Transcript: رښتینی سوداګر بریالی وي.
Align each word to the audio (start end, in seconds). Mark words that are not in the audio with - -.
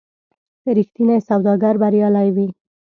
رښتینی 0.77 1.17
سوداګر 1.29 1.73
بریالی 1.81 2.29
وي. 2.35 2.47